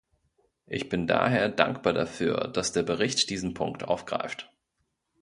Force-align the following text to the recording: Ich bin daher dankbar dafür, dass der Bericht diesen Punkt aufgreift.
Ich 0.65 0.89
bin 0.89 1.05
daher 1.05 1.47
dankbar 1.47 1.93
dafür, 1.93 2.47
dass 2.47 2.71
der 2.71 2.81
Bericht 2.81 3.29
diesen 3.29 3.53
Punkt 3.53 3.83
aufgreift. 3.83 4.49